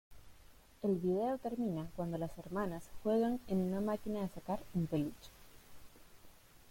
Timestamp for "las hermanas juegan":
2.17-3.39